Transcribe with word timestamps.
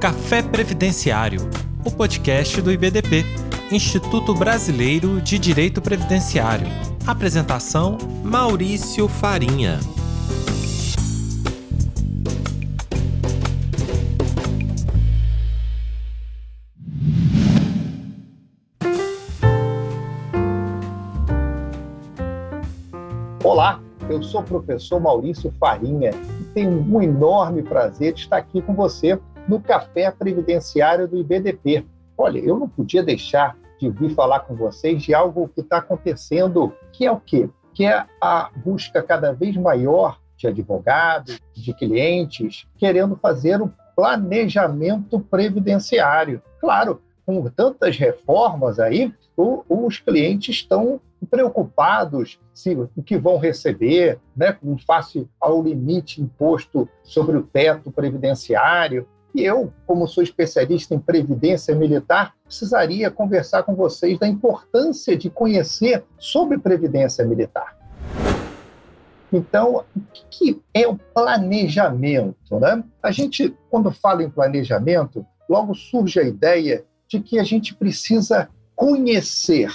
Café 0.00 0.42
Previdenciário, 0.42 1.40
o 1.84 1.90
podcast 1.90 2.62
do 2.62 2.70
IBDP, 2.70 3.24
Instituto 3.68 4.32
Brasileiro 4.32 5.20
de 5.20 5.40
Direito 5.40 5.82
Previdenciário. 5.82 6.68
Apresentação: 7.04 7.98
Maurício 8.22 9.08
Farinha. 9.08 9.80
Olá, 23.42 23.80
eu 24.08 24.22
sou 24.22 24.42
o 24.42 24.44
professor 24.44 25.00
Maurício 25.00 25.52
Farinha 25.58 26.12
e 26.40 26.44
tenho 26.54 26.86
um 26.88 27.02
enorme 27.02 27.64
prazer 27.64 28.12
de 28.12 28.20
estar 28.20 28.36
aqui 28.36 28.62
com 28.62 28.74
você 28.74 29.18
no 29.48 29.60
Café 29.60 30.10
Previdenciário 30.10 31.08
do 31.08 31.16
IBDP. 31.16 31.86
Olha, 32.16 32.38
eu 32.38 32.58
não 32.58 32.68
podia 32.68 33.02
deixar 33.02 33.56
de 33.80 33.88
vir 33.88 34.10
falar 34.10 34.40
com 34.40 34.54
vocês 34.54 35.02
de 35.02 35.14
algo 35.14 35.48
que 35.48 35.60
está 35.60 35.78
acontecendo, 35.78 36.72
que 36.92 37.06
é 37.06 37.10
o 37.12 37.20
quê? 37.20 37.48
Que 37.72 37.86
é 37.86 38.04
a 38.20 38.50
busca 38.56 39.02
cada 39.02 39.32
vez 39.32 39.56
maior 39.56 40.20
de 40.36 40.46
advogados, 40.46 41.40
de 41.54 41.72
clientes, 41.72 42.66
querendo 42.76 43.16
fazer 43.16 43.60
o 43.60 43.72
planejamento 43.96 45.18
previdenciário. 45.18 46.42
Claro, 46.60 47.00
com 47.26 47.42
tantas 47.50 47.96
reformas 47.96 48.78
aí, 48.78 49.12
os 49.36 49.98
clientes 49.98 50.56
estão 50.56 51.00
preocupados 51.30 52.38
se 52.54 52.74
o 52.74 53.02
que 53.02 53.16
vão 53.18 53.38
receber, 53.38 54.18
né, 54.36 54.56
face 54.86 55.28
ao 55.40 55.62
limite 55.62 56.22
imposto 56.22 56.88
sobre 57.02 57.36
o 57.36 57.42
teto 57.42 57.90
previdenciário. 57.90 59.06
E 59.34 59.44
eu, 59.44 59.72
como 59.86 60.08
sou 60.08 60.22
especialista 60.22 60.94
em 60.94 60.98
previdência 60.98 61.74
militar, 61.74 62.34
precisaria 62.44 63.10
conversar 63.10 63.62
com 63.62 63.74
vocês 63.74 64.18
da 64.18 64.26
importância 64.26 65.16
de 65.16 65.28
conhecer 65.28 66.04
sobre 66.18 66.58
previdência 66.58 67.24
militar. 67.24 67.76
Então, 69.32 69.84
o 69.94 70.00
que 70.30 70.60
é 70.72 70.86
o 70.86 70.96
planejamento? 70.96 72.58
Né? 72.58 72.82
A 73.02 73.10
gente, 73.10 73.54
quando 73.70 73.90
fala 73.90 74.22
em 74.22 74.30
planejamento, 74.30 75.24
logo 75.48 75.74
surge 75.74 76.18
a 76.18 76.24
ideia 76.24 76.84
de 77.06 77.20
que 77.20 77.38
a 77.38 77.44
gente 77.44 77.74
precisa 77.74 78.48
conhecer. 78.74 79.70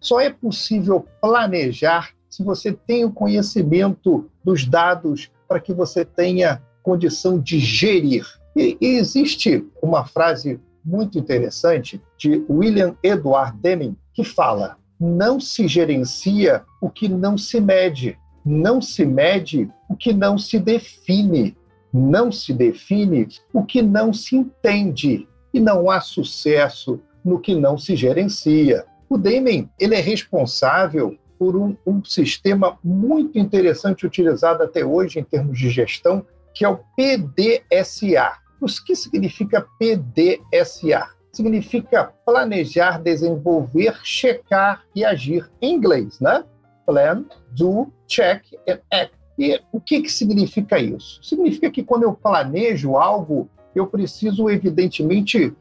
Só 0.00 0.20
é 0.20 0.30
possível 0.30 1.06
planejar 1.20 2.10
se 2.28 2.42
você 2.42 2.72
tem 2.72 3.04
o 3.04 3.12
conhecimento 3.12 4.30
dos 4.44 4.64
dados 4.64 5.30
para 5.48 5.60
que 5.60 5.72
você 5.72 6.04
tenha 6.04 6.62
condição 6.82 7.38
de 7.38 7.58
gerir. 7.58 8.26
E, 8.58 8.76
e 8.80 8.86
existe 8.96 9.64
uma 9.80 10.04
frase 10.04 10.60
muito 10.84 11.16
interessante 11.16 12.02
de 12.18 12.44
William 12.50 12.96
Edward 13.04 13.56
Deming 13.58 13.96
que 14.12 14.24
fala: 14.24 14.76
não 14.98 15.38
se 15.38 15.68
gerencia 15.68 16.64
o 16.80 16.90
que 16.90 17.08
não 17.08 17.38
se 17.38 17.60
mede, 17.60 18.18
não 18.44 18.82
se 18.82 19.06
mede 19.06 19.70
o 19.88 19.94
que 19.94 20.12
não 20.12 20.36
se 20.36 20.58
define, 20.58 21.56
não 21.92 22.32
se 22.32 22.52
define 22.52 23.28
o 23.52 23.64
que 23.64 23.80
não 23.80 24.12
se 24.12 24.34
entende, 24.34 25.28
e 25.54 25.60
não 25.60 25.88
há 25.88 26.00
sucesso 26.00 27.00
no 27.24 27.38
que 27.38 27.54
não 27.54 27.78
se 27.78 27.94
gerencia. 27.94 28.84
O 29.08 29.16
Deming 29.16 29.68
ele 29.78 29.94
é 29.94 30.00
responsável 30.00 31.16
por 31.38 31.56
um, 31.56 31.76
um 31.86 32.04
sistema 32.04 32.76
muito 32.82 33.38
interessante 33.38 34.04
utilizado 34.04 34.64
até 34.64 34.84
hoje 34.84 35.20
em 35.20 35.24
termos 35.24 35.56
de 35.56 35.70
gestão, 35.70 36.26
que 36.52 36.64
é 36.64 36.68
o 36.68 36.80
PDSA. 36.96 38.32
O 38.60 38.66
que 38.84 38.94
significa 38.94 39.66
PDSA? 39.78 41.08
Significa 41.32 42.12
planejar, 42.24 43.00
desenvolver, 43.00 43.94
checar 44.02 44.84
e 44.94 45.04
agir 45.04 45.48
em 45.60 45.74
inglês, 45.74 46.18
né? 46.20 46.44
Plan, 46.84 47.24
do, 47.52 47.92
check 48.06 48.42
and 48.68 48.80
act. 48.92 49.14
E 49.38 49.60
o 49.70 49.80
que, 49.80 50.02
que 50.02 50.10
significa 50.10 50.78
isso? 50.78 51.22
Significa 51.22 51.70
que 51.70 51.84
quando 51.84 52.02
eu 52.02 52.12
planejo 52.12 52.96
algo, 52.96 53.48
eu 53.74 53.86
preciso, 53.86 54.50
evidentemente, 54.50 55.54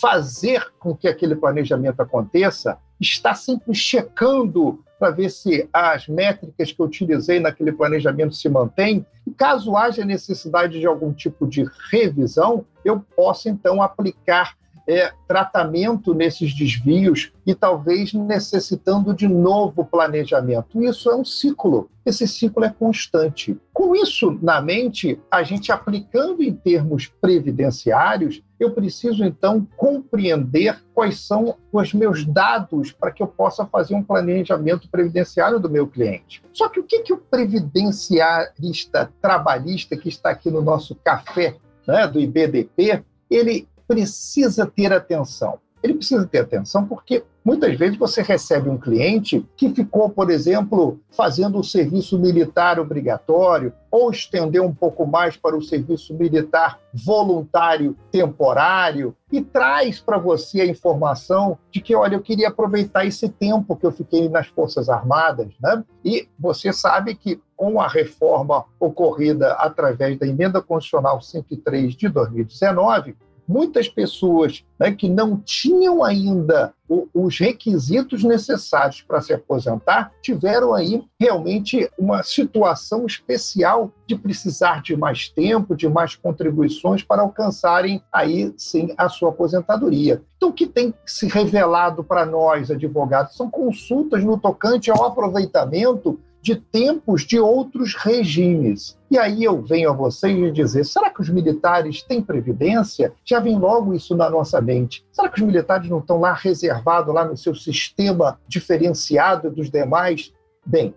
fazer 0.00 0.62
com 0.78 0.94
que 0.94 1.08
aquele 1.08 1.34
planejamento 1.34 2.00
aconteça, 2.00 2.76
está 3.00 3.34
sempre 3.34 3.74
checando 3.74 4.84
para 5.02 5.10
ver 5.10 5.30
se 5.30 5.68
as 5.72 6.06
métricas 6.06 6.70
que 6.70 6.80
eu 6.80 6.86
utilizei 6.86 7.40
naquele 7.40 7.72
planejamento 7.72 8.36
se 8.36 8.48
mantêm. 8.48 9.04
E 9.26 9.32
caso 9.32 9.76
haja 9.76 10.04
necessidade 10.04 10.78
de 10.78 10.86
algum 10.86 11.12
tipo 11.12 11.44
de 11.44 11.68
revisão, 11.90 12.64
eu 12.84 13.04
posso 13.16 13.48
então 13.48 13.82
aplicar 13.82 14.56
é, 14.86 15.12
tratamento 15.26 16.14
nesses 16.14 16.54
desvios 16.54 17.32
e 17.46 17.54
talvez 17.54 18.12
necessitando 18.12 19.14
de 19.14 19.28
novo 19.28 19.84
planejamento. 19.84 20.82
Isso 20.82 21.10
é 21.10 21.16
um 21.16 21.24
ciclo, 21.24 21.90
esse 22.04 22.26
ciclo 22.26 22.64
é 22.64 22.70
constante. 22.70 23.58
Com 23.72 23.94
isso 23.94 24.38
na 24.42 24.60
mente, 24.60 25.20
a 25.30 25.42
gente 25.42 25.70
aplicando 25.70 26.42
em 26.42 26.52
termos 26.52 27.06
previdenciários, 27.20 28.42
eu 28.58 28.72
preciso 28.72 29.24
então 29.24 29.66
compreender 29.76 30.80
quais 30.94 31.18
são 31.20 31.56
os 31.72 31.92
meus 31.92 32.24
dados 32.24 32.92
para 32.92 33.10
que 33.10 33.22
eu 33.22 33.26
possa 33.26 33.66
fazer 33.66 33.94
um 33.94 34.02
planejamento 34.02 34.88
previdenciário 34.88 35.58
do 35.58 35.70
meu 35.70 35.86
cliente. 35.86 36.42
Só 36.52 36.68
que 36.68 36.78
o 36.78 36.84
que, 36.84 37.00
que 37.00 37.12
o 37.12 37.18
previdenciarista 37.18 39.12
trabalhista 39.20 39.96
que 39.96 40.08
está 40.08 40.30
aqui 40.30 40.50
no 40.50 40.62
nosso 40.62 40.94
café 40.94 41.56
né, 41.86 42.06
do 42.06 42.20
IBDP, 42.20 43.04
ele 43.30 43.68
precisa 43.86 44.66
ter 44.66 44.92
atenção. 44.92 45.58
Ele 45.82 45.94
precisa 45.94 46.24
ter 46.26 46.38
atenção 46.38 46.86
porque 46.86 47.24
muitas 47.44 47.76
vezes 47.76 47.98
você 47.98 48.22
recebe 48.22 48.70
um 48.70 48.78
cliente 48.78 49.44
que 49.56 49.68
ficou, 49.70 50.08
por 50.08 50.30
exemplo, 50.30 51.00
fazendo 51.10 51.58
o 51.58 51.64
serviço 51.64 52.16
militar 52.18 52.78
obrigatório 52.78 53.72
ou 53.90 54.10
estendeu 54.10 54.64
um 54.64 54.72
pouco 54.72 55.04
mais 55.04 55.36
para 55.36 55.56
o 55.56 55.62
serviço 55.62 56.14
militar 56.14 56.78
voluntário 56.94 57.96
temporário 58.12 59.14
e 59.30 59.42
traz 59.42 59.98
para 59.98 60.18
você 60.18 60.60
a 60.60 60.66
informação 60.66 61.58
de 61.70 61.80
que, 61.80 61.96
olha, 61.96 62.14
eu 62.14 62.22
queria 62.22 62.48
aproveitar 62.48 63.04
esse 63.04 63.28
tempo 63.28 63.76
que 63.76 63.84
eu 63.84 63.90
fiquei 63.90 64.28
nas 64.28 64.46
Forças 64.46 64.88
Armadas, 64.88 65.48
né? 65.60 65.84
E 66.04 66.28
você 66.38 66.72
sabe 66.72 67.16
que 67.16 67.40
com 67.56 67.80
a 67.80 67.88
reforma 67.88 68.64
ocorrida 68.78 69.52
através 69.54 70.18
da 70.18 70.26
Emenda 70.26 70.62
Constitucional 70.62 71.20
103 71.20 71.94
de 71.94 72.08
2019, 72.08 73.16
muitas 73.46 73.88
pessoas 73.88 74.64
né, 74.78 74.92
que 74.92 75.08
não 75.08 75.36
tinham 75.36 76.02
ainda 76.02 76.72
os 77.14 77.38
requisitos 77.38 78.22
necessários 78.22 79.00
para 79.00 79.20
se 79.20 79.32
aposentar 79.32 80.12
tiveram 80.20 80.74
aí 80.74 81.02
realmente 81.18 81.90
uma 81.98 82.22
situação 82.22 83.06
especial 83.06 83.90
de 84.06 84.14
precisar 84.14 84.82
de 84.82 84.94
mais 84.94 85.28
tempo, 85.28 85.74
de 85.74 85.88
mais 85.88 86.14
contribuições 86.14 87.02
para 87.02 87.22
alcançarem 87.22 88.02
aí 88.12 88.52
sim 88.58 88.92
a 88.98 89.08
sua 89.08 89.30
aposentadoria. 89.30 90.22
Então, 90.36 90.50
o 90.50 90.52
que 90.52 90.66
tem 90.66 90.92
se 91.06 91.26
revelado 91.28 92.04
para 92.04 92.26
nós, 92.26 92.70
advogados, 92.70 93.36
são 93.36 93.48
consultas 93.48 94.22
no 94.24 94.38
tocante 94.38 94.90
ao 94.90 95.04
aproveitamento 95.04 96.20
de 96.42 96.56
tempos 96.56 97.24
de 97.24 97.38
outros 97.38 97.94
regimes. 97.94 98.98
E 99.08 99.16
aí 99.16 99.44
eu 99.44 99.62
venho 99.62 99.90
a 99.90 99.92
vocês 99.92 100.36
e 100.36 100.50
dizer: 100.50 100.84
será 100.84 101.08
que 101.08 101.20
os 101.20 101.28
militares 101.28 102.02
têm 102.02 102.20
previdência? 102.20 103.12
Já 103.24 103.38
vem 103.38 103.56
logo 103.56 103.94
isso 103.94 104.16
na 104.16 104.28
nossa 104.28 104.60
mente. 104.60 105.06
Será 105.12 105.28
que 105.28 105.40
os 105.40 105.46
militares 105.46 105.88
não 105.88 106.00
estão 106.00 106.20
lá 106.20 106.32
reservados, 106.32 107.14
lá 107.14 107.24
no 107.24 107.36
seu 107.36 107.54
sistema 107.54 108.40
diferenciado 108.48 109.50
dos 109.50 109.70
demais? 109.70 110.32
Bem, 110.66 110.94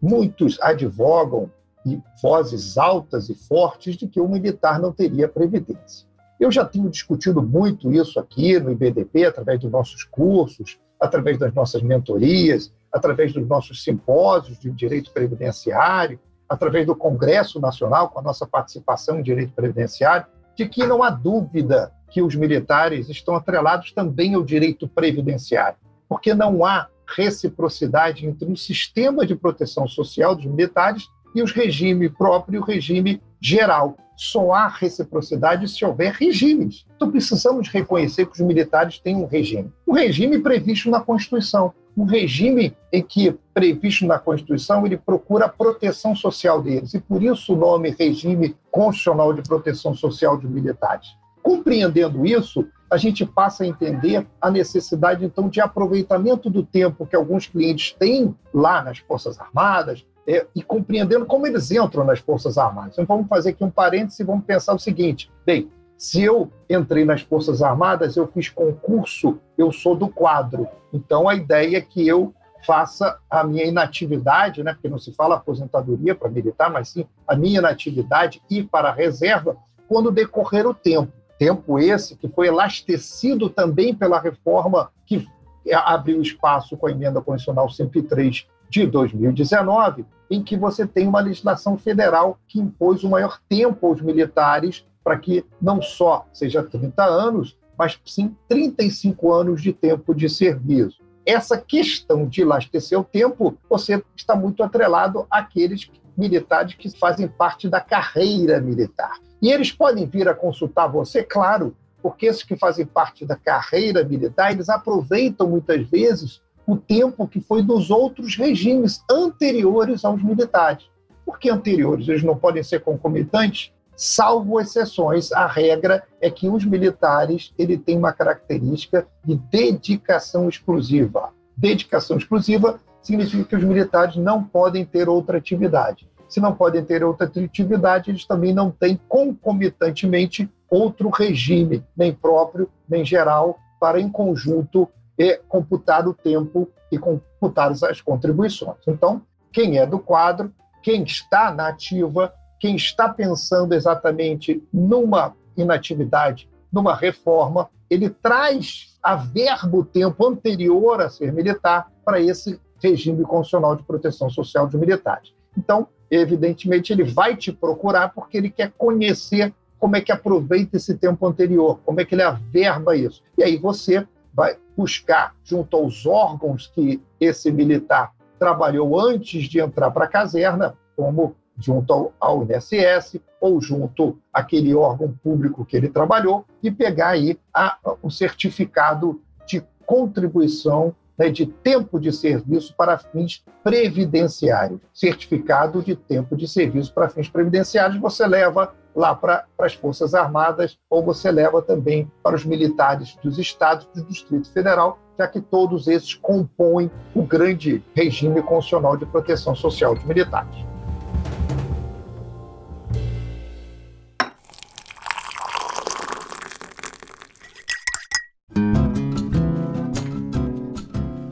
muitos 0.00 0.58
advogam 0.62 1.50
e 1.84 2.00
vozes 2.22 2.78
altas 2.78 3.28
e 3.28 3.34
fortes 3.34 3.96
de 3.96 4.08
que 4.08 4.20
o 4.20 4.26
militar 4.26 4.80
não 4.80 4.92
teria 4.92 5.28
previdência. 5.28 6.06
Eu 6.40 6.50
já 6.50 6.64
tenho 6.64 6.90
discutido 6.90 7.42
muito 7.42 7.92
isso 7.92 8.18
aqui 8.18 8.58
no 8.58 8.70
IBDP, 8.70 9.26
através 9.26 9.60
dos 9.60 9.70
nossos 9.70 10.04
cursos, 10.04 10.78
através 11.00 11.38
das 11.38 11.52
nossas 11.54 11.82
mentorias, 11.82 12.72
através 12.96 13.32
dos 13.32 13.46
nossos 13.46 13.84
simpósios 13.84 14.58
de 14.58 14.70
direito 14.70 15.12
previdenciário, 15.12 16.18
através 16.48 16.86
do 16.86 16.96
Congresso 16.96 17.60
Nacional, 17.60 18.08
com 18.08 18.18
a 18.18 18.22
nossa 18.22 18.46
participação 18.46 19.18
em 19.18 19.22
direito 19.22 19.52
previdenciário, 19.52 20.26
de 20.56 20.66
que 20.66 20.86
não 20.86 21.02
há 21.02 21.10
dúvida 21.10 21.92
que 22.10 22.22
os 22.22 22.34
militares 22.34 23.10
estão 23.10 23.34
atrelados 23.34 23.92
também 23.92 24.34
ao 24.34 24.42
direito 24.42 24.88
previdenciário, 24.88 25.76
porque 26.08 26.32
não 26.34 26.64
há 26.64 26.88
reciprocidade 27.06 28.26
entre 28.26 28.50
o 28.50 28.56
sistema 28.56 29.26
de 29.26 29.36
proteção 29.36 29.86
social 29.86 30.34
dos 30.34 30.46
militares 30.46 31.08
e 31.34 31.42
o 31.42 31.46
regime 31.46 32.08
próprio 32.08 32.62
o 32.62 32.64
regime 32.64 33.22
geral. 33.40 33.96
Só 34.16 34.52
há 34.52 34.68
reciprocidade 34.68 35.68
se 35.68 35.84
houver 35.84 36.12
regimes. 36.14 36.86
Então 36.96 37.10
precisamos 37.10 37.68
reconhecer 37.68 38.24
que 38.24 38.32
os 38.32 38.40
militares 38.40 38.98
têm 38.98 39.16
um 39.16 39.26
regime. 39.26 39.70
Um 39.86 39.92
regime 39.92 40.38
previsto 40.38 40.90
na 40.90 41.00
Constituição 41.00 41.74
um 41.96 42.04
regime 42.04 42.76
em 42.92 43.02
que, 43.02 43.34
previsto 43.54 44.06
na 44.06 44.18
Constituição, 44.18 44.84
ele 44.84 44.98
procura 44.98 45.46
a 45.46 45.48
proteção 45.48 46.14
social 46.14 46.60
deles, 46.60 46.92
e 46.94 47.00
por 47.00 47.22
isso 47.22 47.54
o 47.54 47.56
nome 47.56 47.94
Regime 47.98 48.54
Constitucional 48.70 49.32
de 49.32 49.42
Proteção 49.42 49.94
Social 49.94 50.36
dos 50.36 50.50
Militares. 50.50 51.16
compreendendo 51.42 52.26
isso, 52.26 52.66
a 52.90 52.96
gente 52.96 53.24
passa 53.24 53.62
a 53.62 53.66
entender 53.68 54.26
a 54.40 54.50
necessidade, 54.50 55.24
então, 55.24 55.48
de 55.48 55.60
aproveitamento 55.60 56.50
do 56.50 56.62
tempo 56.62 57.06
que 57.06 57.14
alguns 57.14 57.46
clientes 57.46 57.92
têm 57.92 58.34
lá 58.52 58.82
nas 58.82 58.98
Forças 58.98 59.38
Armadas 59.38 60.04
é, 60.26 60.44
e 60.56 60.62
compreendendo 60.62 61.24
como 61.24 61.46
eles 61.46 61.70
entram 61.70 62.04
nas 62.04 62.18
Forças 62.18 62.58
Armadas. 62.58 62.94
Então, 62.94 63.06
vamos 63.06 63.28
fazer 63.28 63.50
aqui 63.50 63.62
um 63.62 63.70
parêntese 63.70 64.24
e 64.24 64.26
vamos 64.26 64.44
pensar 64.44 64.74
o 64.74 64.78
seguinte: 64.78 65.30
bem, 65.44 65.70
se 65.96 66.22
eu 66.22 66.50
entrei 66.68 67.04
nas 67.04 67.22
Forças 67.22 67.62
Armadas, 67.62 68.16
eu 68.16 68.26
fiz 68.26 68.48
concurso, 68.48 69.38
eu 69.56 69.72
sou 69.72 69.96
do 69.96 70.08
quadro. 70.08 70.68
Então, 70.92 71.28
a 71.28 71.34
ideia 71.34 71.78
é 71.78 71.80
que 71.80 72.06
eu 72.06 72.34
faça 72.66 73.18
a 73.30 73.44
minha 73.44 73.64
inatividade, 73.64 74.62
né, 74.62 74.72
porque 74.72 74.88
não 74.88 74.98
se 74.98 75.12
fala 75.12 75.36
aposentadoria 75.36 76.14
para 76.14 76.28
militar, 76.28 76.70
mas 76.70 76.88
sim 76.88 77.06
a 77.26 77.36
minha 77.36 77.60
inatividade 77.60 78.42
e 78.50 78.62
para 78.62 78.88
a 78.88 78.92
reserva 78.92 79.56
quando 79.88 80.10
decorrer 80.10 80.66
o 80.66 80.74
tempo. 80.74 81.12
Tempo 81.38 81.78
esse 81.78 82.16
que 82.16 82.28
foi 82.28 82.48
elastecido 82.48 83.48
também 83.48 83.94
pela 83.94 84.18
reforma 84.18 84.90
que 85.04 85.26
abriu 85.72 86.20
espaço 86.20 86.76
com 86.76 86.86
a 86.86 86.90
emenda 86.90 87.20
constitucional 87.20 87.68
103 87.68 88.46
de 88.68 88.86
2019, 88.86 90.04
em 90.30 90.42
que 90.42 90.56
você 90.56 90.86
tem 90.86 91.06
uma 91.06 91.20
legislação 91.20 91.78
federal 91.78 92.38
que 92.48 92.58
impôs 92.58 93.04
o 93.04 93.10
maior 93.10 93.38
tempo 93.48 93.86
aos 93.86 94.00
militares 94.00 94.84
para 95.06 95.16
que 95.16 95.44
não 95.62 95.80
só 95.80 96.26
seja 96.32 96.64
30 96.64 97.04
anos, 97.04 97.56
mas 97.78 97.96
sim 98.04 98.34
35 98.48 99.32
anos 99.32 99.62
de 99.62 99.72
tempo 99.72 100.12
de 100.12 100.28
serviço. 100.28 101.00
Essa 101.24 101.56
questão 101.56 102.26
de 102.26 102.42
elastecer 102.42 102.98
o 102.98 103.04
tempo, 103.04 103.56
você 103.70 104.02
está 104.16 104.34
muito 104.34 104.64
atrelado 104.64 105.24
àqueles 105.30 105.88
militares 106.18 106.74
que 106.74 106.90
fazem 106.98 107.28
parte 107.28 107.68
da 107.68 107.80
carreira 107.80 108.60
militar. 108.60 109.20
E 109.40 109.48
eles 109.52 109.70
podem 109.70 110.06
vir 110.06 110.28
a 110.28 110.34
consultar 110.34 110.88
você, 110.88 111.22
claro, 111.22 111.76
porque 112.02 112.26
esses 112.26 112.42
que 112.42 112.56
fazem 112.56 112.84
parte 112.84 113.24
da 113.24 113.36
carreira 113.36 114.02
militar, 114.02 114.50
eles 114.50 114.68
aproveitam 114.68 115.48
muitas 115.48 115.88
vezes 115.88 116.42
o 116.66 116.76
tempo 116.76 117.28
que 117.28 117.40
foi 117.40 117.62
dos 117.62 117.90
outros 117.92 118.34
regimes 118.34 119.04
anteriores 119.08 120.04
aos 120.04 120.20
militares. 120.20 120.90
Por 121.24 121.38
que 121.38 121.48
anteriores? 121.48 122.08
Eles 122.08 122.24
não 122.24 122.36
podem 122.36 122.64
ser 122.64 122.80
concomitantes? 122.80 123.72
Salvo 123.96 124.60
exceções, 124.60 125.32
a 125.32 125.46
regra 125.46 126.04
é 126.20 126.30
que 126.30 126.48
os 126.48 126.64
militares 126.64 127.52
ele 127.58 127.78
tem 127.78 127.96
uma 127.96 128.12
característica 128.12 129.06
de 129.24 129.36
dedicação 129.36 130.48
exclusiva. 130.48 131.32
Dedicação 131.56 132.18
exclusiva 132.18 132.78
significa 133.00 133.44
que 133.44 133.56
os 133.56 133.64
militares 133.64 134.16
não 134.16 134.44
podem 134.44 134.84
ter 134.84 135.08
outra 135.08 135.38
atividade 135.38 136.06
se 136.28 136.40
não 136.40 136.54
podem 136.54 136.84
ter 136.84 137.04
outra 137.04 137.26
atividade, 137.26 138.10
eles 138.10 138.24
também 138.24 138.52
não 138.52 138.70
têm 138.70 138.98
concomitantemente 139.08 140.50
outro 140.68 141.08
regime, 141.08 141.84
nem 141.96 142.12
próprio, 142.12 142.68
nem 142.88 143.04
geral, 143.04 143.58
para 143.80 144.00
em 144.00 144.08
conjunto 144.08 144.88
é, 145.18 145.40
computar 145.48 146.06
o 146.06 146.14
tempo 146.14 146.68
e 146.90 146.98
computar 146.98 147.70
as 147.70 148.00
contribuições. 148.00 148.78
Então, 148.86 149.22
quem 149.52 149.78
é 149.78 149.86
do 149.86 149.98
quadro, 149.98 150.52
quem 150.82 151.04
está 151.04 151.50
na 151.52 151.68
ativa, 151.68 152.32
quem 152.58 152.76
está 152.76 153.08
pensando 153.08 153.74
exatamente 153.74 154.62
numa 154.72 155.34
inatividade, 155.56 156.48
numa 156.72 156.94
reforma, 156.94 157.68
ele 157.88 158.10
traz 158.10 158.96
a 159.02 159.16
verbo 159.16 159.84
tempo 159.84 160.26
anterior 160.26 161.00
a 161.00 161.08
ser 161.08 161.32
militar 161.32 161.90
para 162.04 162.20
esse 162.20 162.60
regime 162.82 163.22
constitucional 163.22 163.76
de 163.76 163.82
proteção 163.84 164.28
social 164.28 164.66
dos 164.66 164.78
militares. 164.78 165.32
Então, 165.56 165.88
evidentemente, 166.10 166.92
ele 166.92 167.04
vai 167.04 167.36
te 167.36 167.52
procurar 167.52 168.12
porque 168.12 168.36
ele 168.36 168.50
quer 168.50 168.72
conhecer 168.76 169.54
como 169.78 169.96
é 169.96 170.00
que 170.00 170.12
aproveita 170.12 170.76
esse 170.76 170.96
tempo 170.96 171.26
anterior, 171.26 171.80
como 171.84 172.00
é 172.00 172.04
que 172.04 172.14
ele 172.14 172.22
averba 172.22 172.96
isso. 172.96 173.22
E 173.36 173.42
aí 173.42 173.56
você 173.56 174.06
vai 174.32 174.56
buscar, 174.76 175.34
junto 175.44 175.76
aos 175.76 176.04
órgãos 176.04 176.66
que 176.74 177.00
esse 177.20 177.50
militar 177.50 178.12
trabalhou 178.38 178.98
antes 179.00 179.44
de 179.44 179.60
entrar 179.60 179.90
para 179.90 180.04
a 180.04 180.08
caserna, 180.08 180.76
como 180.94 181.34
junto 181.58 181.92
ao, 181.92 182.12
ao 182.20 182.42
INSS 182.44 183.20
ou 183.40 183.60
junto 183.60 184.18
àquele 184.32 184.74
órgão 184.74 185.12
público 185.22 185.64
que 185.64 185.76
ele 185.76 185.88
trabalhou, 185.88 186.44
e 186.62 186.70
pegar 186.70 187.10
aí 187.10 187.38
a, 187.52 187.78
o 188.02 188.10
certificado 188.10 189.20
de 189.46 189.62
contribuição 189.84 190.94
né, 191.18 191.30
de 191.30 191.46
tempo 191.46 191.98
de 191.98 192.12
serviço 192.12 192.74
para 192.76 192.98
fins 192.98 193.44
previdenciários. 193.62 194.80
Certificado 194.92 195.82
de 195.82 195.96
tempo 195.96 196.36
de 196.36 196.46
serviço 196.46 196.92
para 196.92 197.08
fins 197.08 197.28
previdenciários 197.28 197.98
você 197.98 198.26
leva 198.26 198.74
lá 198.94 199.14
para 199.14 199.44
as 199.58 199.74
Forças 199.74 200.14
Armadas 200.14 200.78
ou 200.88 201.02
você 201.02 201.30
leva 201.30 201.60
também 201.60 202.10
para 202.22 202.34
os 202.34 202.44
militares 202.44 203.16
dos 203.22 203.38
estados 203.38 203.86
do 203.94 204.02
Distrito 204.04 204.50
Federal, 204.50 204.98
já 205.18 205.28
que 205.28 205.40
todos 205.40 205.86
esses 205.86 206.14
compõem 206.14 206.90
o 207.14 207.22
grande 207.22 207.82
regime 207.94 208.42
constitucional 208.42 208.96
de 208.96 209.04
proteção 209.06 209.54
social 209.54 209.94
dos 209.94 210.04
militares. 210.04 210.75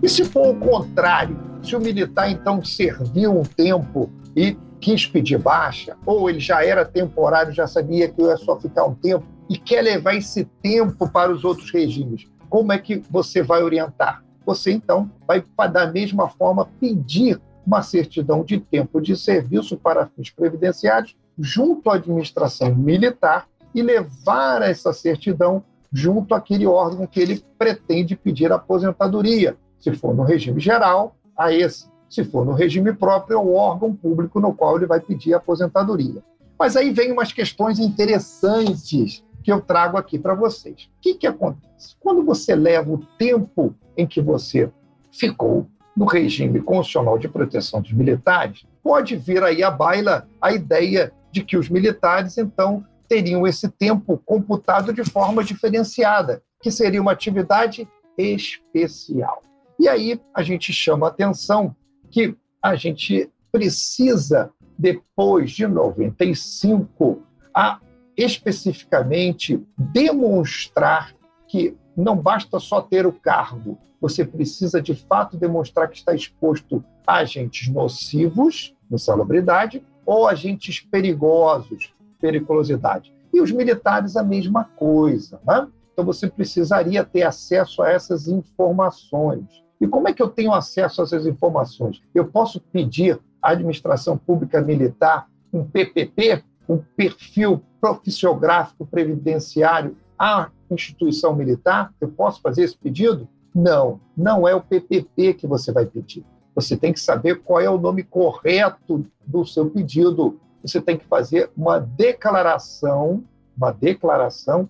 E 0.04 0.08
se 0.10 0.22
for 0.22 0.48
o 0.48 0.60
contrário, 0.60 1.34
se 1.62 1.74
o 1.74 1.80
militar 1.80 2.30
então 2.30 2.62
serviu 2.62 3.40
um 3.40 3.42
tempo 3.42 4.10
e 4.36 4.54
quis 4.78 5.06
pedir 5.06 5.38
baixa, 5.38 5.96
ou 6.04 6.28
ele 6.28 6.40
já 6.40 6.62
era 6.62 6.84
temporário, 6.84 7.54
já 7.54 7.66
sabia 7.66 8.06
que 8.06 8.20
ia 8.20 8.36
só 8.36 8.60
ficar 8.60 8.84
um 8.84 8.94
tempo 8.94 9.24
e 9.48 9.56
quer 9.56 9.80
levar 9.80 10.14
esse 10.14 10.44
tempo 10.60 11.10
para 11.10 11.32
os 11.32 11.42
outros 11.42 11.70
regimes, 11.72 12.26
como 12.50 12.70
é 12.70 12.76
que 12.76 13.02
você 13.10 13.42
vai 13.42 13.62
orientar? 13.62 14.22
Você 14.44 14.72
então 14.72 15.10
vai, 15.26 15.42
da 15.70 15.90
mesma 15.90 16.28
forma, 16.28 16.68
pedir 16.78 17.40
uma 17.66 17.80
certidão 17.80 18.44
de 18.44 18.60
tempo 18.60 19.00
de 19.00 19.16
serviço 19.16 19.74
para 19.74 20.04
fins 20.08 20.28
previdenciários 20.28 21.16
junto 21.38 21.88
à 21.88 21.94
administração 21.94 22.74
militar 22.74 23.48
e 23.74 23.80
levar 23.80 24.60
essa 24.60 24.92
certidão 24.92 25.64
junto 25.90 26.34
àquele 26.34 26.66
órgão 26.66 27.06
que 27.06 27.20
ele 27.20 27.42
pretende 27.56 28.14
pedir 28.14 28.52
aposentadoria, 28.52 29.56
se 29.84 29.92
for 29.92 30.14
no 30.14 30.22
regime 30.22 30.58
geral, 30.58 31.14
a 31.36 31.52
esse. 31.52 31.86
Se 32.08 32.24
for 32.24 32.46
no 32.46 32.52
regime 32.52 32.94
próprio, 32.94 33.34
é 33.34 33.38
o 33.38 33.52
órgão 33.52 33.94
público 33.94 34.40
no 34.40 34.54
qual 34.54 34.78
ele 34.78 34.86
vai 34.86 34.98
pedir 34.98 35.34
a 35.34 35.36
aposentadoria. 35.36 36.22
Mas 36.58 36.74
aí 36.74 36.90
vem 36.90 37.12
umas 37.12 37.32
questões 37.32 37.78
interessantes 37.78 39.22
que 39.42 39.52
eu 39.52 39.60
trago 39.60 39.98
aqui 39.98 40.18
para 40.18 40.32
vocês. 40.32 40.84
O 40.84 41.00
que, 41.02 41.14
que 41.14 41.26
acontece? 41.26 41.96
Quando 42.00 42.24
você 42.24 42.54
leva 42.54 42.94
o 42.94 43.04
tempo 43.18 43.74
em 43.94 44.06
que 44.06 44.22
você 44.22 44.70
ficou 45.12 45.66
no 45.94 46.06
regime 46.06 46.62
constitucional 46.62 47.18
de 47.18 47.28
proteção 47.28 47.82
dos 47.82 47.92
militares, 47.92 48.64
pode 48.82 49.16
vir 49.16 49.42
aí 49.42 49.62
à 49.62 49.70
baila 49.70 50.26
a 50.40 50.50
ideia 50.50 51.12
de 51.30 51.44
que 51.44 51.58
os 51.58 51.68
militares, 51.68 52.38
então, 52.38 52.82
teriam 53.06 53.46
esse 53.46 53.68
tempo 53.68 54.16
computado 54.24 54.94
de 54.94 55.04
forma 55.04 55.44
diferenciada, 55.44 56.42
que 56.62 56.70
seria 56.70 57.02
uma 57.02 57.12
atividade 57.12 57.86
especial. 58.16 59.42
E 59.78 59.88
aí 59.88 60.20
a 60.34 60.42
gente 60.42 60.72
chama 60.72 61.06
a 61.06 61.10
atenção 61.10 61.74
que 62.10 62.36
a 62.62 62.74
gente 62.74 63.30
precisa, 63.50 64.50
depois 64.78 65.50
de 65.52 65.66
95, 65.66 67.22
a 67.54 67.78
especificamente 68.16 69.62
demonstrar 69.76 71.14
que 71.46 71.76
não 71.96 72.16
basta 72.16 72.58
só 72.58 72.80
ter 72.80 73.06
o 73.06 73.12
cargo, 73.12 73.78
você 74.00 74.24
precisa 74.24 74.82
de 74.82 74.94
fato 74.94 75.36
demonstrar 75.36 75.88
que 75.88 75.96
está 75.96 76.14
exposto 76.14 76.84
a 77.06 77.16
agentes 77.16 77.68
nocivos, 77.68 78.74
insalubridade, 78.90 79.84
ou 80.04 80.28
agentes 80.28 80.80
perigosos, 80.80 81.94
periculosidade. 82.20 83.14
E 83.32 83.40
os 83.40 83.50
militares 83.50 84.16
a 84.16 84.22
mesma 84.22 84.64
coisa. 84.64 85.40
Né? 85.46 85.66
Então 85.92 86.04
você 86.04 86.28
precisaria 86.28 87.04
ter 87.04 87.22
acesso 87.22 87.82
a 87.82 87.90
essas 87.90 88.28
informações. 88.28 89.63
E 89.80 89.86
como 89.86 90.08
é 90.08 90.12
que 90.12 90.22
eu 90.22 90.28
tenho 90.28 90.52
acesso 90.52 91.00
a 91.00 91.04
essas 91.04 91.26
informações? 91.26 92.02
Eu 92.14 92.26
posso 92.26 92.60
pedir 92.60 93.18
à 93.42 93.50
administração 93.50 94.16
pública 94.16 94.60
militar 94.60 95.28
um 95.52 95.64
PPP, 95.64 96.42
um 96.68 96.78
perfil 96.78 97.62
profissiográfico 97.80 98.86
previdenciário 98.86 99.96
à 100.18 100.50
instituição 100.70 101.34
militar? 101.34 101.92
Eu 102.00 102.08
posso 102.08 102.40
fazer 102.40 102.62
esse 102.62 102.76
pedido? 102.76 103.28
Não, 103.54 104.00
não 104.16 104.48
é 104.48 104.54
o 104.54 104.60
PPP 104.60 105.34
que 105.34 105.46
você 105.46 105.70
vai 105.70 105.86
pedir. 105.86 106.24
Você 106.54 106.76
tem 106.76 106.92
que 106.92 107.00
saber 107.00 107.42
qual 107.42 107.60
é 107.60 107.68
o 107.68 107.78
nome 107.78 108.02
correto 108.02 109.04
do 109.26 109.44
seu 109.44 109.68
pedido. 109.70 110.40
Você 110.62 110.80
tem 110.80 110.96
que 110.96 111.04
fazer 111.04 111.50
uma 111.56 111.78
declaração, 111.78 113.24
uma 113.56 113.70
declaração 113.70 114.68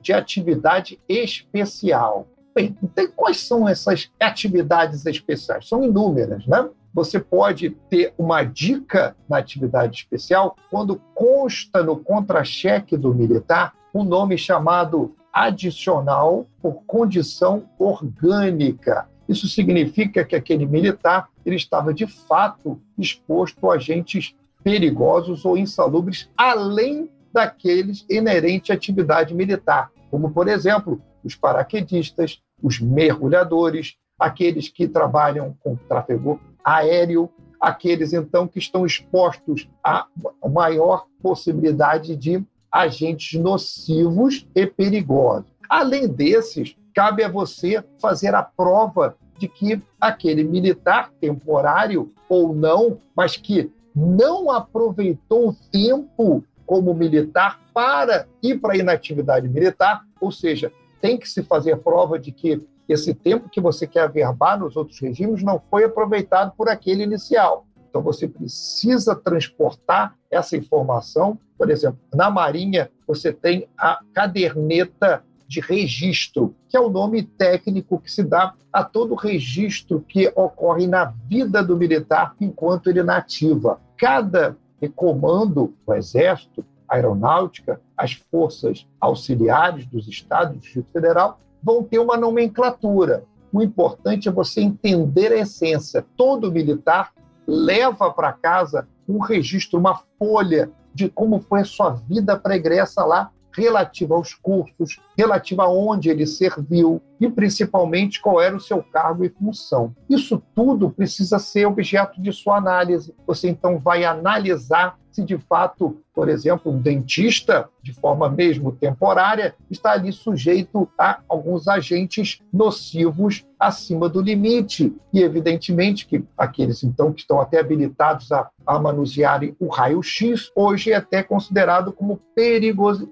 de 0.00 0.12
atividade 0.12 1.00
especial. 1.08 2.26
Bem, 2.54 2.76
então, 2.82 3.06
quais 3.14 3.40
são 3.40 3.68
essas 3.68 4.10
atividades 4.18 5.06
especiais? 5.06 5.68
São 5.68 5.84
inúmeras, 5.84 6.46
né? 6.46 6.68
Você 6.92 7.20
pode 7.20 7.70
ter 7.88 8.12
uma 8.18 8.42
dica 8.42 9.16
na 9.28 9.38
atividade 9.38 9.98
especial 9.98 10.56
quando 10.68 11.00
consta 11.14 11.82
no 11.82 11.96
contra-cheque 11.96 12.96
do 12.96 13.14
militar 13.14 13.74
um 13.94 14.02
nome 14.02 14.36
chamado 14.36 15.14
adicional 15.32 16.46
por 16.60 16.82
condição 16.86 17.68
orgânica. 17.78 19.08
Isso 19.28 19.46
significa 19.46 20.24
que 20.24 20.34
aquele 20.34 20.66
militar 20.66 21.28
ele 21.46 21.54
estava 21.54 21.94
de 21.94 22.06
fato 22.06 22.80
exposto 22.98 23.70
a 23.70 23.74
agentes 23.74 24.34
perigosos 24.64 25.44
ou 25.44 25.56
insalubres, 25.56 26.28
além 26.36 27.08
daqueles 27.32 28.04
inerentes 28.10 28.70
à 28.70 28.74
atividade 28.74 29.32
militar, 29.32 29.90
como, 30.10 30.30
por 30.30 30.48
exemplo, 30.48 31.00
os 31.24 31.34
paraquedistas, 31.34 32.42
os 32.62 32.80
mergulhadores, 32.80 33.96
aqueles 34.18 34.68
que 34.68 34.88
trabalham 34.88 35.56
com 35.60 35.76
tráfego 35.76 36.40
aéreo, 36.64 37.30
aqueles, 37.60 38.12
então, 38.12 38.48
que 38.48 38.58
estão 38.58 38.84
expostos 38.84 39.68
a 39.84 40.06
maior 40.50 41.06
possibilidade 41.22 42.16
de 42.16 42.44
agentes 42.72 43.38
nocivos 43.38 44.46
e 44.54 44.66
perigosos. 44.66 45.50
Além 45.68 46.08
desses, 46.08 46.76
cabe 46.94 47.22
a 47.22 47.28
você 47.28 47.84
fazer 48.00 48.34
a 48.34 48.42
prova 48.42 49.16
de 49.38 49.48
que 49.48 49.80
aquele 50.00 50.44
militar 50.44 51.10
temporário 51.20 52.12
ou 52.28 52.54
não, 52.54 52.98
mas 53.16 53.36
que 53.36 53.70
não 53.94 54.50
aproveitou 54.50 55.48
o 55.48 55.56
tempo 55.72 56.44
como 56.70 56.94
militar 56.94 57.60
para 57.74 58.28
ir 58.40 58.60
para 58.60 58.74
a 58.74 58.76
inatividade 58.76 59.48
militar, 59.48 60.04
ou 60.20 60.30
seja, 60.30 60.72
tem 61.00 61.18
que 61.18 61.28
se 61.28 61.42
fazer 61.42 61.76
prova 61.78 62.16
de 62.16 62.30
que 62.30 62.64
esse 62.88 63.12
tempo 63.12 63.48
que 63.48 63.60
você 63.60 63.88
quer 63.88 64.02
averbar 64.02 64.56
nos 64.56 64.76
outros 64.76 65.00
regimes 65.00 65.42
não 65.42 65.60
foi 65.68 65.82
aproveitado 65.82 66.52
por 66.56 66.68
aquele 66.68 67.02
inicial. 67.02 67.66
Então 67.88 68.00
você 68.00 68.28
precisa 68.28 69.16
transportar 69.16 70.14
essa 70.30 70.56
informação. 70.56 71.36
Por 71.58 71.70
exemplo, 71.70 71.98
na 72.14 72.30
Marinha 72.30 72.88
você 73.04 73.32
tem 73.32 73.66
a 73.76 73.98
caderneta 74.14 75.24
de 75.48 75.58
registro, 75.58 76.54
que 76.68 76.76
é 76.76 76.80
o 76.80 76.88
nome 76.88 77.24
técnico 77.24 77.98
que 77.98 78.12
se 78.12 78.22
dá 78.22 78.54
a 78.72 78.84
todo 78.84 79.16
registro 79.16 80.04
que 80.08 80.30
ocorre 80.36 80.86
na 80.86 81.06
vida 81.26 81.64
do 81.64 81.76
militar 81.76 82.36
enquanto 82.40 82.88
ele 82.88 83.02
nativa. 83.02 83.80
Cada 83.98 84.56
comando 84.88 85.74
do 85.86 85.94
Exército, 85.94 86.64
Aeronáutica, 86.88 87.80
as 87.96 88.14
forças 88.30 88.86
auxiliares 89.00 89.86
dos 89.86 90.08
estados 90.08 90.54
do 90.54 90.60
Distrito 90.60 90.90
Federal 90.90 91.38
vão 91.62 91.84
ter 91.84 91.98
uma 91.98 92.16
nomenclatura. 92.16 93.24
O 93.52 93.62
importante 93.62 94.28
é 94.28 94.32
você 94.32 94.60
entender 94.60 95.32
a 95.32 95.38
essência. 95.38 96.04
Todo 96.16 96.50
militar 96.50 97.12
leva 97.46 98.10
para 98.10 98.32
casa 98.32 98.88
um 99.08 99.18
registro, 99.18 99.78
uma 99.78 100.00
folha 100.18 100.70
de 100.94 101.08
como 101.08 101.40
foi 101.40 101.60
a 101.60 101.64
sua 101.64 101.90
vida 101.90 102.36
pregressa 102.36 103.04
lá, 103.04 103.30
relativa 103.52 104.14
aos 104.14 104.34
cursos, 104.34 105.00
relativa 105.16 105.64
a 105.64 105.68
onde 105.68 106.08
ele 106.08 106.26
serviu 106.26 107.02
e 107.20 107.28
principalmente 107.28 108.20
qual 108.20 108.40
era 108.40 108.56
o 108.56 108.60
seu 108.60 108.82
cargo 108.82 109.24
e 109.24 109.28
função. 109.28 109.94
Isso 110.08 110.42
tudo 110.54 110.90
precisa 110.90 111.38
ser 111.38 111.66
objeto 111.66 112.20
de 112.20 112.32
sua 112.32 112.56
análise. 112.56 113.14
Você 113.26 113.48
então 113.48 113.78
vai 113.78 114.04
analisar 114.04 114.98
se 115.10 115.24
de 115.24 115.36
fato, 115.38 116.00
por 116.14 116.28
exemplo, 116.28 116.72
um 116.72 116.78
dentista, 116.78 117.68
de 117.82 117.92
forma 117.92 118.28
mesmo 118.28 118.72
temporária, 118.72 119.54
está 119.70 119.92
ali 119.92 120.12
sujeito 120.12 120.88
a 120.98 121.20
alguns 121.28 121.66
agentes 121.68 122.40
nocivos 122.52 123.44
acima 123.58 124.08
do 124.08 124.20
limite. 124.20 124.94
E, 125.12 125.20
evidentemente, 125.20 126.06
que 126.06 126.24
aqueles, 126.38 126.82
então, 126.84 127.12
que 127.12 127.22
estão 127.22 127.40
até 127.40 127.58
habilitados 127.58 128.30
a, 128.30 128.48
a 128.66 128.78
manusearem 128.78 129.56
o 129.58 129.66
raio-x, 129.68 130.50
hoje 130.54 130.92
é 130.92 130.96
até 130.96 131.22
considerado 131.22 131.92
como 131.92 132.20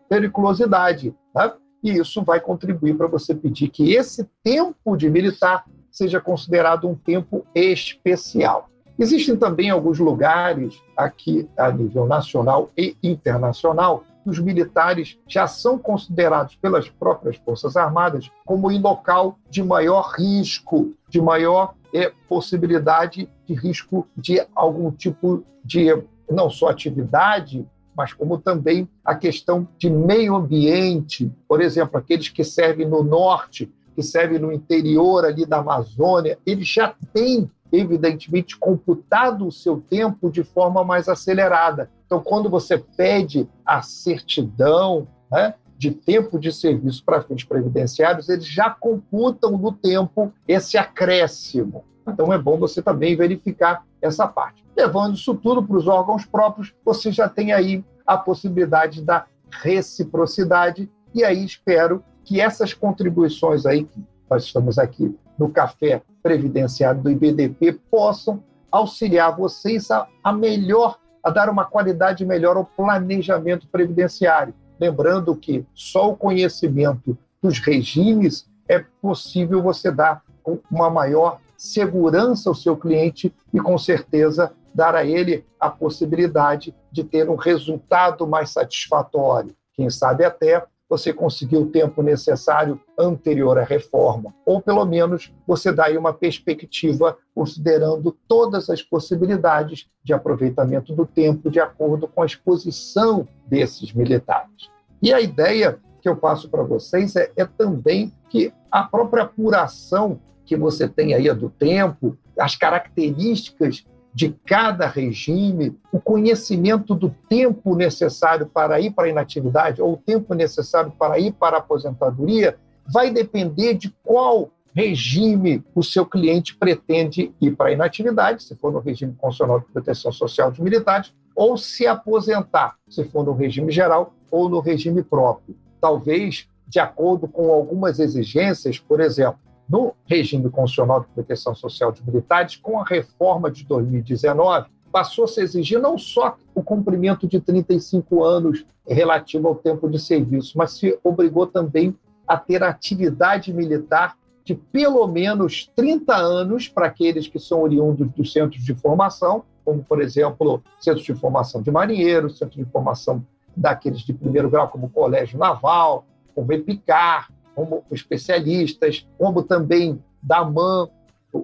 periculosidade. 0.08 1.14
Tá? 1.34 1.56
E 1.82 1.92
isso 1.92 2.22
vai 2.22 2.40
contribuir 2.40 2.96
para 2.96 3.06
você 3.06 3.34
pedir 3.34 3.68
que 3.68 3.92
esse 3.94 4.28
tempo 4.42 4.96
de 4.96 5.08
militar 5.08 5.64
seja 5.90 6.20
considerado 6.20 6.88
um 6.88 6.94
tempo 6.94 7.46
especial. 7.54 8.68
Existem 8.98 9.36
também 9.36 9.70
alguns 9.70 9.98
lugares 9.98 10.82
aqui 10.96 11.48
a 11.56 11.70
nível 11.70 12.06
nacional 12.06 12.70
e 12.76 12.96
internacional 13.02 14.04
que 14.24 14.30
os 14.30 14.40
militares 14.40 15.16
já 15.26 15.46
são 15.46 15.78
considerados 15.78 16.56
pelas 16.56 16.88
próprias 16.88 17.36
Forças 17.36 17.76
Armadas 17.76 18.30
como 18.44 18.70
em 18.70 18.80
local 18.80 19.38
de 19.48 19.62
maior 19.62 20.12
risco, 20.16 20.92
de 21.08 21.20
maior 21.20 21.74
é, 21.94 22.12
possibilidade 22.28 23.28
de 23.46 23.54
risco 23.54 24.06
de 24.16 24.44
algum 24.54 24.90
tipo 24.90 25.44
de 25.64 26.02
não 26.28 26.50
só 26.50 26.68
atividade, 26.68 27.66
mas 27.98 28.12
como 28.12 28.38
também 28.38 28.88
a 29.04 29.16
questão 29.16 29.66
de 29.76 29.90
meio 29.90 30.36
ambiente, 30.36 31.30
por 31.48 31.60
exemplo, 31.60 31.98
aqueles 31.98 32.28
que 32.28 32.44
servem 32.44 32.86
no 32.86 33.02
norte, 33.02 33.70
que 33.94 34.02
servem 34.02 34.38
no 34.38 34.52
interior 34.52 35.24
ali 35.24 35.44
da 35.44 35.58
Amazônia, 35.58 36.38
eles 36.46 36.68
já 36.68 36.94
têm 37.12 37.50
evidentemente, 37.72 38.56
computado 38.56 39.46
o 39.46 39.52
seu 39.52 39.78
tempo 39.78 40.30
de 40.30 40.42
forma 40.42 40.82
mais 40.82 41.08
acelerada. 41.08 41.90
Então, 42.06 42.20
quando 42.20 42.48
você 42.48 42.78
pede 42.78 43.46
a 43.64 43.82
certidão 43.82 45.06
né, 45.30 45.54
de 45.76 45.90
tempo 45.90 46.38
de 46.38 46.50
serviço 46.50 47.04
para 47.04 47.20
fins 47.20 47.44
previdenciários, 47.44 48.28
eles 48.28 48.46
já 48.46 48.70
computam 48.70 49.58
no 49.58 49.72
tempo 49.72 50.32
esse 50.46 50.78
acréscimo. 50.78 51.84
Então, 52.10 52.32
é 52.32 52.38
bom 52.38 52.58
você 52.58 52.82
também 52.82 53.16
verificar 53.16 53.84
essa 54.00 54.26
parte. 54.26 54.64
Levando 54.76 55.14
isso 55.14 55.34
tudo 55.34 55.62
para 55.62 55.76
os 55.76 55.86
órgãos 55.86 56.24
próprios, 56.24 56.74
você 56.84 57.10
já 57.10 57.28
tem 57.28 57.52
aí 57.52 57.84
a 58.06 58.16
possibilidade 58.16 59.02
da 59.02 59.26
reciprocidade, 59.50 60.90
e 61.14 61.24
aí 61.24 61.44
espero 61.44 62.02
que 62.24 62.40
essas 62.40 62.74
contribuições 62.74 63.66
aí 63.66 63.84
que 63.84 64.04
nós 64.28 64.44
estamos 64.44 64.78
aqui 64.78 65.16
no 65.38 65.48
café 65.48 66.02
previdenciário 66.22 67.00
do 67.00 67.10
IBDP 67.10 67.72
possam 67.90 68.42
auxiliar 68.70 69.34
vocês 69.34 69.90
a, 69.90 70.06
a 70.22 70.32
melhor, 70.32 70.98
a 71.22 71.30
dar 71.30 71.48
uma 71.48 71.64
qualidade 71.64 72.24
melhor 72.24 72.56
ao 72.56 72.64
planejamento 72.64 73.66
previdenciário. 73.68 74.54
Lembrando 74.78 75.34
que 75.34 75.66
só 75.74 76.10
o 76.10 76.16
conhecimento 76.16 77.16
dos 77.42 77.58
regimes 77.58 78.48
é 78.68 78.84
possível 79.00 79.62
você 79.62 79.90
dar 79.90 80.22
uma 80.70 80.90
maior 80.90 81.40
segurança 81.58 82.48
ao 82.48 82.54
seu 82.54 82.76
cliente 82.76 83.34
e, 83.52 83.58
com 83.58 83.76
certeza, 83.76 84.52
dar 84.72 84.94
a 84.94 85.04
ele 85.04 85.44
a 85.58 85.68
possibilidade 85.68 86.72
de 86.90 87.02
ter 87.02 87.28
um 87.28 87.34
resultado 87.34 88.26
mais 88.28 88.50
satisfatório. 88.50 89.54
Quem 89.74 89.90
sabe 89.90 90.24
até 90.24 90.64
você 90.88 91.12
conseguiu 91.12 91.62
o 91.62 91.70
tempo 91.70 92.02
necessário 92.02 92.80
anterior 92.98 93.58
à 93.58 93.62
reforma, 93.62 94.34
ou 94.46 94.62
pelo 94.62 94.84
menos 94.86 95.34
você 95.46 95.70
dá 95.70 95.86
aí 95.86 95.98
uma 95.98 96.14
perspectiva 96.14 97.18
considerando 97.34 98.16
todas 98.26 98.70
as 98.70 98.80
possibilidades 98.80 99.86
de 100.02 100.14
aproveitamento 100.14 100.94
do 100.94 101.04
tempo 101.04 101.50
de 101.50 101.60
acordo 101.60 102.08
com 102.08 102.22
a 102.22 102.26
exposição 102.26 103.28
desses 103.46 103.92
militares. 103.92 104.70
E 105.02 105.12
a 105.12 105.20
ideia 105.20 105.78
que 106.00 106.08
eu 106.08 106.16
passo 106.16 106.48
para 106.48 106.62
vocês 106.62 107.16
é, 107.16 107.30
é 107.36 107.44
também 107.44 108.12
que 108.30 108.52
a 108.70 108.84
própria 108.84 109.24
apuração 109.24 110.18
que 110.48 110.56
você 110.56 110.88
tem 110.88 111.12
aí 111.12 111.30
do 111.34 111.50
tempo, 111.50 112.16
as 112.38 112.56
características 112.56 113.84
de 114.14 114.34
cada 114.46 114.86
regime, 114.86 115.78
o 115.92 116.00
conhecimento 116.00 116.94
do 116.94 117.14
tempo 117.28 117.76
necessário 117.76 118.46
para 118.46 118.80
ir 118.80 118.90
para 118.92 119.04
a 119.04 119.10
inatividade 119.10 119.82
ou 119.82 119.92
o 119.92 119.96
tempo 119.98 120.32
necessário 120.32 120.90
para 120.98 121.18
ir 121.18 121.32
para 121.32 121.58
a 121.58 121.60
aposentadoria, 121.60 122.56
vai 122.90 123.10
depender 123.10 123.74
de 123.74 123.94
qual 124.02 124.50
regime 124.74 125.62
o 125.74 125.82
seu 125.82 126.06
cliente 126.06 126.56
pretende 126.56 127.30
ir 127.38 127.54
para 127.54 127.68
a 127.68 127.72
inatividade, 127.72 128.42
se 128.42 128.56
for 128.56 128.72
no 128.72 128.78
regime 128.78 129.12
constitucional 129.18 129.60
de 129.60 129.66
proteção 129.66 130.10
social 130.10 130.50
dos 130.50 130.60
militares, 130.60 131.12
ou 131.36 131.58
se 131.58 131.86
aposentar, 131.86 132.76
se 132.88 133.04
for 133.04 133.22
no 133.22 133.34
regime 133.34 133.70
geral 133.70 134.14
ou 134.30 134.48
no 134.48 134.60
regime 134.60 135.02
próprio. 135.02 135.54
Talvez, 135.78 136.48
de 136.66 136.80
acordo 136.80 137.28
com 137.28 137.50
algumas 137.52 137.98
exigências, 137.98 138.78
por 138.78 139.00
exemplo, 139.00 139.38
no 139.68 139.94
regime 140.06 140.48
constitucional 140.50 141.00
de 141.00 141.08
proteção 141.08 141.54
social 141.54 141.92
dos 141.92 142.00
militares, 142.00 142.56
com 142.56 142.80
a 142.80 142.84
reforma 142.84 143.50
de 143.50 143.64
2019, 143.64 144.68
passou-se 144.90 145.38
a 145.40 145.44
exigir 145.44 145.78
não 145.78 145.98
só 145.98 146.36
o 146.54 146.62
cumprimento 146.62 147.26
de 147.26 147.38
35 147.40 148.24
anos 148.24 148.64
relativo 148.86 149.48
ao 149.48 149.54
tempo 149.54 149.88
de 149.88 149.98
serviço, 149.98 150.56
mas 150.56 150.72
se 150.72 150.98
obrigou 151.04 151.46
também 151.46 151.94
a 152.26 152.36
ter 152.36 152.62
atividade 152.62 153.52
militar 153.52 154.16
de 154.44 154.54
pelo 154.54 155.06
menos 155.06 155.70
30 155.76 156.16
anos 156.16 156.68
para 156.68 156.86
aqueles 156.86 157.26
que 157.26 157.38
são 157.38 157.60
oriundos 157.60 158.10
dos 158.12 158.32
centros 158.32 158.64
de 158.64 158.74
formação, 158.74 159.44
como, 159.62 159.84
por 159.84 160.00
exemplo, 160.00 160.62
centros 160.80 161.04
de 161.04 161.14
formação 161.14 161.60
de 161.60 161.70
marinheiros, 161.70 162.38
centros 162.38 162.56
de 162.56 162.70
formação 162.70 163.22
daqueles 163.54 164.00
de 164.00 164.14
primeiro 164.14 164.48
grau, 164.48 164.68
como 164.68 164.86
o 164.86 164.90
Colégio 164.90 165.38
Naval, 165.38 166.06
como 166.34 166.50
EPICAR, 166.52 167.30
como 167.58 167.84
especialistas, 167.90 169.04
como 169.18 169.42
também 169.42 170.00
da 170.22 170.38
AMAN 170.38 170.88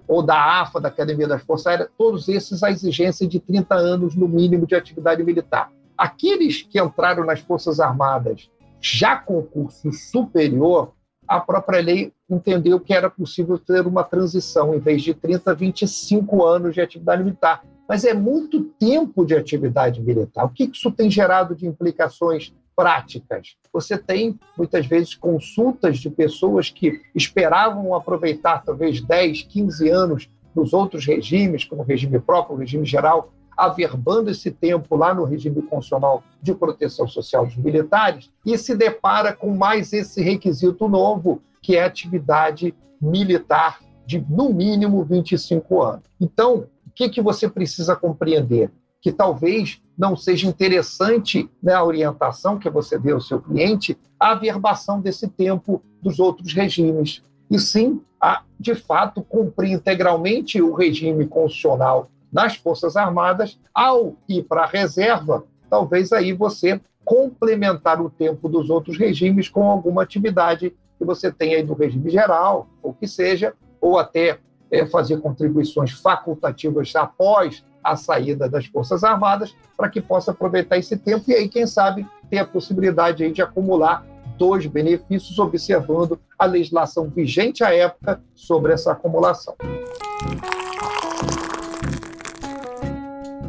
ou 0.07 0.23
da 0.23 0.61
AFA, 0.61 0.81
da 0.81 0.89
Academia 0.89 1.27
das 1.27 1.43
Forças 1.43 1.67
Aéreas, 1.67 1.91
todos 1.99 2.29
esses 2.29 2.63
a 2.63 2.71
exigência 2.71 3.27
de 3.27 3.41
30 3.41 3.75
anos 3.75 4.15
no 4.15 4.29
mínimo 4.29 4.65
de 4.65 4.77
atividade 4.77 5.25
militar. 5.25 5.73
Aqueles 5.99 6.63
que 6.63 6.81
entraram 6.81 7.25
nas 7.25 7.41
Forças 7.41 7.81
Armadas 7.81 8.49
Já 8.81 9.17
concurso 9.17 9.93
superior, 9.93 10.93
a 11.27 11.41
própria 11.41 11.81
lei 11.81 12.13
entendeu 12.31 12.79
que 12.79 12.95
era 12.95 13.11
possível 13.11 13.59
ter 13.59 13.85
uma 13.85 14.05
transição, 14.05 14.73
em 14.73 14.79
vez 14.79 15.03
de 15.03 15.15
30, 15.15 15.53
25 15.53 16.45
anos 16.45 16.75
de 16.75 16.81
atividade 16.81 17.25
militar. 17.25 17.65
Mas 17.89 18.05
é 18.05 18.15
muito 18.15 18.63
tempo 18.79 19.27
de 19.27 19.35
atividade 19.35 20.01
militar. 20.01 20.45
O 20.45 20.51
que 20.51 20.71
isso 20.73 20.93
tem 20.93 21.11
gerado 21.11 21.57
de 21.57 21.67
implicações 21.67 22.55
práticas? 22.75 23.57
Você 23.73 23.97
tem, 23.97 24.39
muitas 24.57 24.87
vezes, 24.87 25.15
consultas 25.15 25.99
de 25.99 26.11
pessoas 26.11 26.71
que 26.71 27.01
esperavam 27.15 27.95
aproveitar 27.95 28.63
talvez 28.65 29.01
10, 29.01 29.43
15 29.43 29.89
anos 29.89 30.29
nos 30.55 30.73
outros 30.73 31.05
regimes, 31.05 31.65
como 31.65 31.83
o 31.83 31.85
regime 31.85 32.19
próprio, 32.21 32.57
o 32.57 32.59
regime 32.59 32.87
geral, 32.87 33.33
averbando 33.57 34.31
esse 34.31 34.51
tempo 34.51 34.97
lá 34.97 35.15
no 35.15 35.25
regime 35.25 35.63
constitucional 35.63 36.23
de 36.43 36.55
proteção 36.55 37.07
social 37.07 37.47
dos 37.47 37.57
militares, 37.57 38.31
e 38.45 38.57
se 38.59 38.75
depara 38.75 39.33
com 39.33 39.57
mais 39.57 39.93
esse 39.93 40.23
requisito 40.23 40.89
novo, 40.89 41.41
que 41.63 41.77
é 41.77 41.85
atividade 41.85 42.75
militar 43.01 43.81
de, 44.07 44.25
no 44.29 44.53
mínimo, 44.53 45.05
25 45.05 45.83
anos. 45.83 46.05
Então, 46.21 46.67
o 46.87 46.91
que, 46.95 47.09
que 47.09 47.23
você 47.23 47.49
precisa 47.49 47.97
compreender? 47.97 48.71
Que 49.05 49.13
talvez 49.13 49.81
não 49.97 50.17
seja 50.17 50.49
interessante 50.49 51.49
né, 51.63 51.75
a 51.75 51.85
orientação 51.85 52.59
que 52.59 52.69
você 52.69 52.99
dê 52.99 53.13
ao 53.13 53.21
seu 53.21 53.41
cliente, 53.41 53.97
a 54.19 54.33
averbação 54.33 55.01
desse 55.01 55.29
tempo 55.29 55.83
dos 56.03 56.19
outros 56.19 56.53
regimes, 56.53 57.23
e 57.51 57.59
sim 57.59 58.01
a, 58.21 58.43
de 58.59 58.75
fato, 58.75 59.23
cumprir 59.23 59.73
integralmente 59.73 60.61
o 60.61 60.73
regime 60.73 61.27
constitucional 61.27 62.09
nas 62.33 62.57
Forças 62.57 62.97
Armadas, 62.97 63.61
ao 63.73 64.17
ir 64.27 64.43
para 64.45 64.63
a 64.63 64.67
reserva, 64.67 65.45
talvez 65.69 66.11
aí 66.13 66.33
você 66.33 66.81
complementar 67.05 68.01
o 68.01 68.09
tempo 68.09 68.49
dos 68.49 68.71
outros 68.71 68.97
regimes 68.97 69.49
com 69.49 69.71
alguma 69.71 70.03
atividade 70.03 70.75
que 70.99 71.05
você 71.05 71.31
tenha 71.31 71.59
aí 71.59 71.63
do 71.63 71.75
regime 71.75 72.11
geral, 72.11 72.67
ou 72.83 72.95
que 72.95 73.07
seja, 73.07 73.53
ou 73.81 73.99
até 73.99 74.39
é, 74.71 74.87
fazer 74.87 75.21
contribuições 75.21 75.93
facultativas 75.93 76.97
após 76.97 77.65
a 77.85 77.97
saída 77.97 78.49
das 78.49 78.67
Forças 78.67 79.05
Armadas, 79.05 79.55
para 79.77 79.89
que 79.89 80.01
possa 80.01 80.31
aproveitar 80.31 80.79
esse 80.79 80.97
tempo 80.97 81.25
e 81.29 81.35
aí, 81.35 81.49
quem 81.49 81.67
sabe, 81.67 82.07
ter 82.31 82.39
a 82.39 82.47
possibilidade 82.47 83.31
de 83.31 83.43
acumular 83.43 84.05
dois 84.39 84.67
benefícios, 84.67 85.39
observando 85.39 86.19
a 86.39 86.47
legislação 86.47 87.09
vigente 87.09 87.63
à 87.63 87.73
época 87.73 88.21
sobre 88.35 88.73
essa 88.73 88.93
acumulação. 88.93 89.55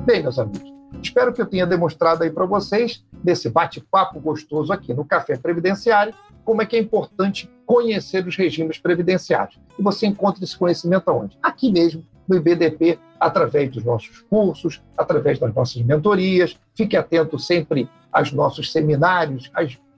Bem, 0.06 0.22
meus 0.22 0.38
amigos, 0.38 0.72
espero 1.02 1.34
que 1.34 1.42
eu 1.42 1.48
tenha 1.48 1.66
demonstrado 1.66 2.24
aí 2.24 2.30
para 2.30 2.46
vocês, 2.46 3.04
nesse 3.24 3.50
bate-papo 3.50 4.20
gostoso 4.20 4.72
aqui 4.72 4.94
no 4.94 5.04
Café 5.04 5.36
Previdenciário, 5.36 6.14
como 6.44 6.62
é 6.62 6.66
que 6.66 6.76
é 6.76 6.80
importante 6.80 7.50
conhecer 7.66 8.26
os 8.28 8.36
regimes 8.36 8.78
previdenciários. 8.78 9.60
E 9.80 9.82
você 9.82 10.06
encontra 10.06 10.44
esse 10.44 10.56
conhecimento 10.56 11.10
aonde? 11.10 11.36
Aqui 11.42 11.72
mesmo, 11.72 12.06
no 12.28 12.36
IBDP, 12.36 13.00
através 13.20 13.72
dos 13.72 13.84
nossos 13.84 14.22
cursos, 14.30 14.82
através 14.98 15.40
das 15.40 15.54
nossas 15.54 15.82
mentorias. 15.82 16.58
Fique 16.76 16.98
atento 16.98 17.40
sempre 17.40 17.90
aos 18.12 18.32
nossos 18.32 18.72
seminários 18.72 19.52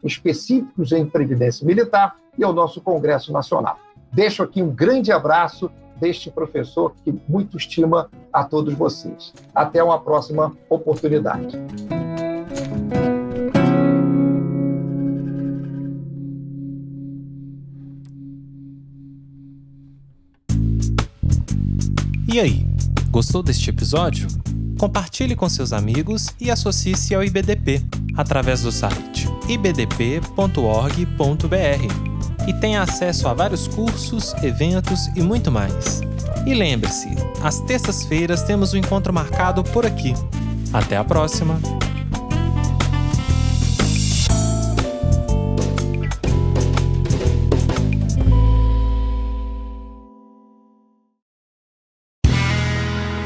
específicos 0.03 0.91
em 0.91 1.05
Previdência 1.05 1.65
Militar 1.65 2.15
e 2.37 2.43
ao 2.43 2.53
nosso 2.53 2.81
Congresso 2.81 3.31
Nacional. 3.31 3.77
Deixo 4.11 4.43
aqui 4.43 4.61
um 4.61 4.69
grande 4.69 5.11
abraço 5.11 5.69
deste 5.99 6.29
professor 6.29 6.93
que 7.03 7.13
muito 7.27 7.57
estima 7.57 8.09
a 8.31 8.43
todos 8.43 8.73
vocês. 8.73 9.33
Até 9.53 9.83
uma 9.83 9.99
próxima 9.99 10.55
oportunidade. 10.69 11.57
E 22.37 22.39
aí, 22.39 22.67
gostou 23.09 23.41
deste 23.41 23.71
episódio? 23.71 24.27
Compartilhe 24.77 25.35
com 25.35 25.49
seus 25.49 25.73
amigos 25.73 26.27
e 26.39 26.51
associe-se 26.51 27.15
ao 27.15 27.23
IBDP 27.23 27.81
através 28.15 28.61
do 28.61 28.71
site 28.71 29.27
ibdp.org.br 29.49 30.37
e 32.47 32.53
tenha 32.53 32.83
acesso 32.83 33.27
a 33.27 33.33
vários 33.33 33.67
cursos, 33.67 34.35
eventos 34.43 35.07
e 35.15 35.21
muito 35.23 35.51
mais. 35.51 36.01
E 36.45 36.53
lembre-se, 36.53 37.09
às 37.41 37.59
terças-feiras 37.61 38.43
temos 38.43 38.71
um 38.71 38.77
encontro 38.77 39.11
marcado 39.11 39.63
por 39.63 39.83
aqui. 39.83 40.13
Até 40.71 40.95
a 40.95 41.03
próxima! 41.03 41.59